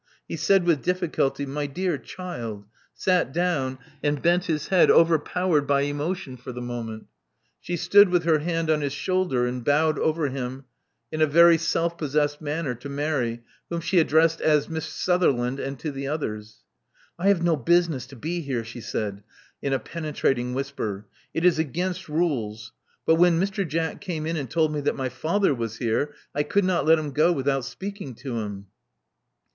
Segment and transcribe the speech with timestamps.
[0.27, 2.65] He said with difficulty, My dear child*';
[2.95, 7.05] sat down; and bent his head, overpowered by emotion for the moment.
[7.59, 10.65] She stood with her hand on his shoulder, and bowed over him
[11.11, 15.77] in a very self possessed manner to Mary, whom she addressed at •*Miss Sutherland," and
[15.77, 16.63] to the others.
[17.19, 19.21] '*I have no business to be here," she said,
[19.61, 21.05] in a penetrating whisper.
[21.31, 22.73] It is against rules.
[23.05, 23.67] But when Mr.
[23.67, 26.97] Jack came in and told me that my father was here, I could not let
[26.97, 28.65] him go without speaking to him."